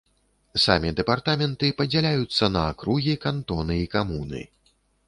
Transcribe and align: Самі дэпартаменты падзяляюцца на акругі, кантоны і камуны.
Самі 0.63 0.93
дэпартаменты 0.99 1.69
падзяляюцца 1.83 2.51
на 2.57 2.67
акругі, 2.73 3.13
кантоны 3.29 3.83
і 3.85 3.89
камуны. 3.95 4.47